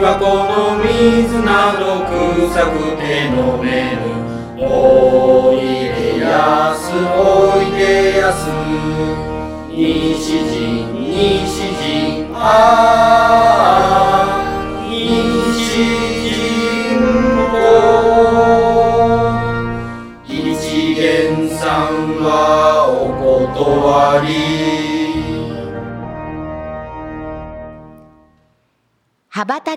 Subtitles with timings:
[0.00, 4.06] はこの水など臭くて飲めぬ。
[4.60, 8.46] おいでやすおいでやす。
[9.70, 13.07] 西陣西陣あ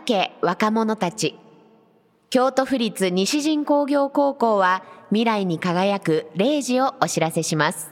[0.01, 1.37] け若者たち
[2.29, 7.91] 京都府立西陣工業高校は未来に輝く0時をお知らせします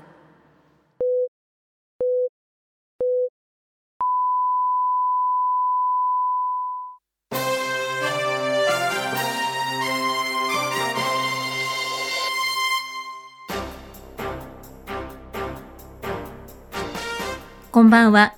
[17.71, 18.33] こんばんは。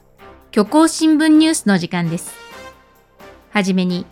[0.53, 2.40] 虚構新聞ニュースの時間です。
[3.51, 4.05] はじめに、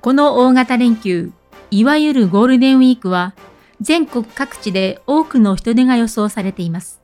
[0.00, 1.32] この大型連休、
[1.70, 3.34] いわゆるゴールデンウィークは、
[3.80, 7.00] 全国各地で多くの人出が予想されています。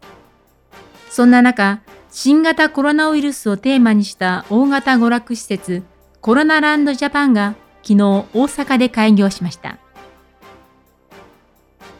[1.10, 1.80] そんな中、
[2.12, 5.82] 新型コロナウイルスをテーマにした大型娯楽施設、
[6.20, 9.78] コロナランドジャパンが昨日大阪で開業しました。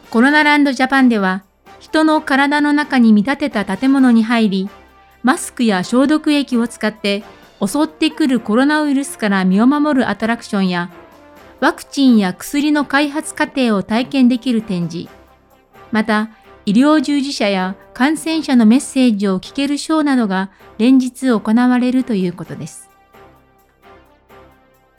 [0.09, 1.43] コロナランドジャパンでは、
[1.79, 4.69] 人の体の中に見立てた建物に入り、
[5.23, 7.23] マスクや消毒液を使って
[7.65, 10.89] 襲ってくるコロナウイルスから身を守るアトラクションや、
[11.59, 15.09] ワクチンや薬の開発過程を体験できる展示、
[15.91, 16.29] また、
[16.65, 22.89] 医療従事者や感染者のメッセージを聞けるショーなどが連日行われるということです。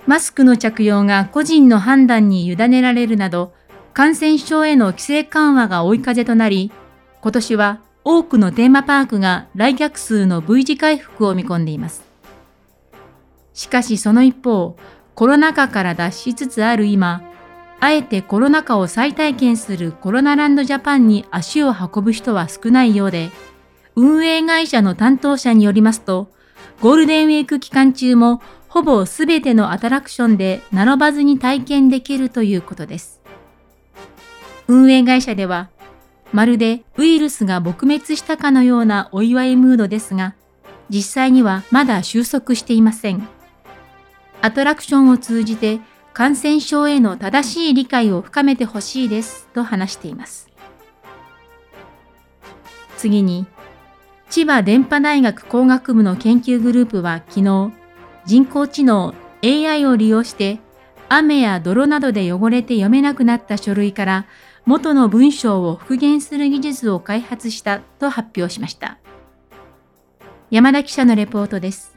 [0.06, 3.52] マスクの着用が個人の判断に委ねられるなど、
[3.92, 6.72] 感染症への規制緩和が追い風となり、
[7.20, 12.12] 今年は多くのテーマパークが来客数の V 字回復を見込んでいます。
[13.54, 14.76] しかしその一方、
[15.14, 17.22] コロナ禍から脱しつつある今、
[17.80, 23.30] あえてコロナ禍を再体験するコロナランドジャパンに足を運ぶ人は少ないようで、
[23.96, 26.30] 運営会社の担当者によりますと、
[26.80, 33.20] ゴールデンウィーク期間中もほぼすべてのアトラクションで並ばずに体験できるということです。
[34.66, 35.69] 運営会社では、
[36.32, 40.34] まるでウイルスが撲滅したかのようなお祝いムードですが、
[40.88, 43.28] 実際にはまだ収束していません。
[44.42, 45.80] アトラクションを通じて
[46.12, 50.50] 感染症への正しい理解を深めてほしいですと話しています。
[52.97, 53.47] 次に、
[54.28, 57.72] 千葉電波大学工学部の研究グループは昨日、
[58.25, 59.14] 人工知能
[59.44, 60.60] AI を利用して
[61.08, 64.26] 雨や泥などで汚れて読めなくなった書類から
[64.64, 68.98] 元の文章を復元する技術を開発したと発表しました。
[70.50, 71.91] 山田記者のレポートです。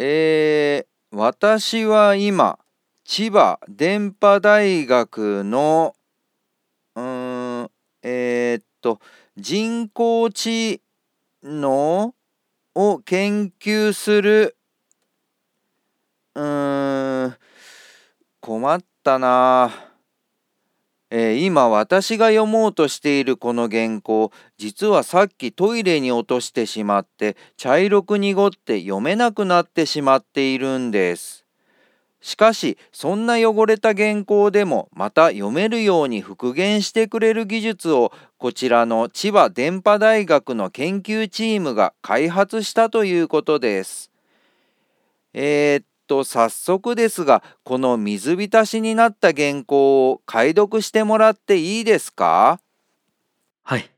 [0.00, 2.60] えー、私は今
[3.04, 5.96] 千葉電波大学の
[6.94, 7.70] うん
[8.02, 9.00] えー、っと
[9.36, 10.80] 人工知
[11.42, 12.14] 能
[12.76, 14.56] を研究する
[16.36, 17.36] うん
[18.40, 19.87] 困ったな
[21.10, 31.44] えー今私が読もうとしているこの原稿実はさっきトイレに落としてしまって茶色く濁って読めなくなってしまっているんです。
[32.20, 44.10] しかしそんな汚れた原稿でもまた読めるように復元してくれる技術をこちらの千葉電波大学の研究チームが開発したということです。
[45.32, 52.60] えーっと早速ですがこの水浸しになった原稿を解読してもらっていいですか？
[53.62, 53.90] はい。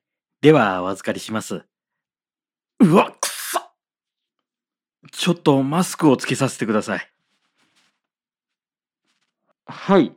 [0.43, 1.65] では、お預かりします。
[2.81, 3.71] うわ、くっさ
[5.13, 7.11] ちょっとマスクをつけさせてください。
[9.67, 10.13] はい。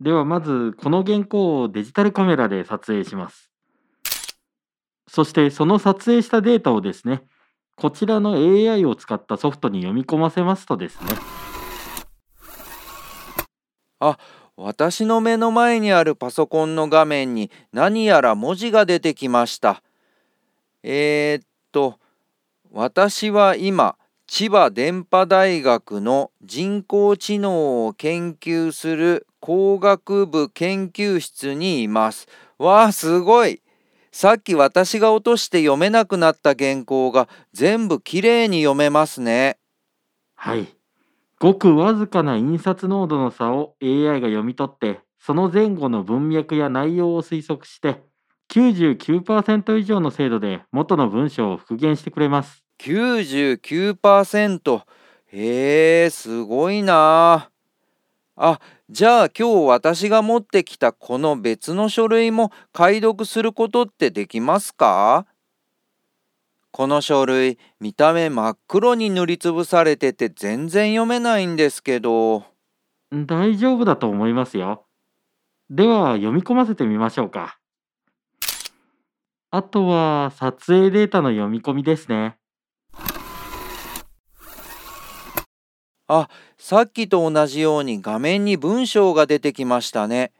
[0.00, 3.50] では、まず、この原稿をデジタルカメラで撮影します。
[5.08, 7.22] そして、その撮影したデータをですね、
[7.76, 11.06] こちらの AI を使ったソフトに読み込ませますとですね、
[14.00, 14.18] あ
[14.56, 19.82] 私の目の前にあるパソコンの画面に何やら文字が出てきました。
[20.82, 21.98] えー、っと、
[22.72, 23.96] 私は今、
[24.26, 32.26] 千葉電波大学の人工知能を研究する工学部研究室にいます。
[32.58, 33.62] わあ、すごい
[34.12, 39.58] さっき私が落として読めなくなった原稿が全部きれいに読めますね。
[40.34, 40.77] はい。
[41.40, 48.02] ごくわずかな印刷濃度の差を AI が読み取って、その前後の文脈や内容を推測して、
[48.48, 52.64] 99%以上の精度で元の文章を復元してくれます。
[52.78, 54.82] 99%
[55.32, 57.50] へえすごいな。
[58.36, 65.26] あじゃあ今日私が持ってきたこの別の書類も解読することってできますか？
[66.78, 72.44] この書類見た目真っ黒に塗りつぶされてて全然読めないんですけど
[73.10, 74.84] 大丈夫だと思いますよ。
[75.70, 77.58] では読み込ませてみましょうか。
[79.50, 82.36] あとは撮影データの読み込みですね。
[86.06, 86.28] あ
[86.58, 90.30] さっきと同じように画面に文章が出てきましたね。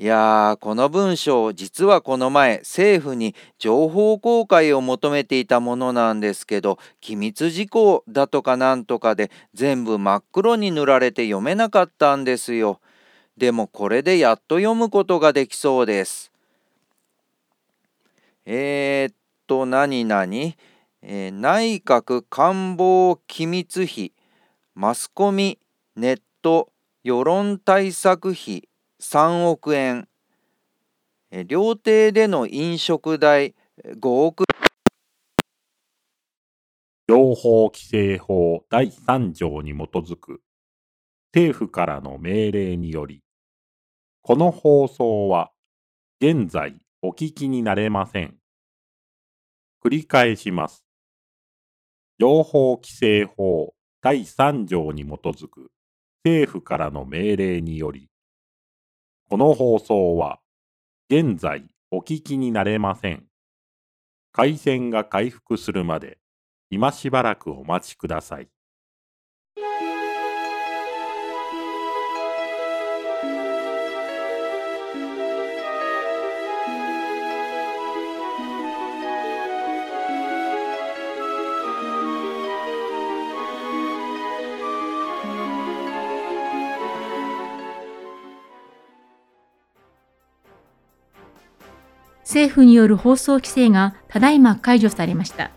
[0.00, 12.80] いやーこの文章実はこの前政府に情報公開を求めていたものなんですけど機密事項だとかなんとかで全部真っ黒に塗られて読めなかったんですよ。
[13.36, 16.30] でもこれでやっと読むことができそうです。
[18.46, 19.14] えー、っ
[19.48, 20.22] と何々、
[21.02, 24.12] えー、内閣官房機密費
[24.76, 25.58] マスコミ
[25.96, 26.68] ネット
[27.02, 28.68] 世論対策費
[29.00, 30.08] 3億円
[31.46, 33.54] 料亭での飲食代
[33.84, 34.44] 5億
[37.06, 40.42] 情報規制法第3条に基づく。
[41.32, 43.22] 政府からの命令により。
[44.20, 45.50] この放送は。
[46.20, 48.36] 現在お聞きになれません。
[49.82, 50.84] 繰り返します。
[52.18, 55.70] 情報規制法第3条に基づく。
[56.24, 58.10] 政府からの命令により。
[59.30, 60.40] この放送は
[61.10, 63.26] 現在お聞きになれません。
[64.32, 66.16] 回線が回復するまで
[66.70, 68.48] 今しばらくお待ちください。
[92.28, 95.50] 政府による放送規制がただいま解除されました。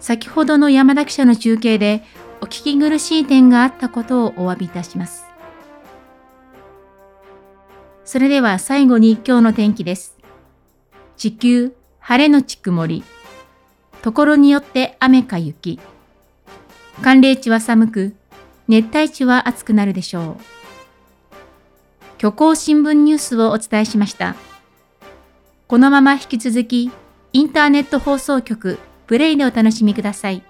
[0.00, 2.02] 先ほどの山田記者の中継で
[2.40, 5.26] お聞き苦しい点があったことをお詫びいたします。
[8.06, 10.16] それでは最後に今日の天気です。
[11.18, 13.04] 地球、晴れのち曇り。
[14.00, 15.78] ところによって雨か雪。
[17.02, 18.16] 寒冷地は寒く、
[18.66, 21.34] 熱帯地は暑くなるでしょう。
[22.16, 24.36] 虚構新聞ニュースをお伝えしました。
[25.74, 26.92] このまま引き続き、
[27.32, 28.78] インターネット放送局
[29.08, 30.44] プレイでお楽しみください。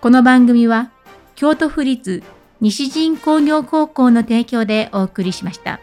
[0.00, 0.90] この番組は、
[1.36, 2.24] 京都府立
[2.60, 5.78] 西陣工業高校の提供でお送りしました。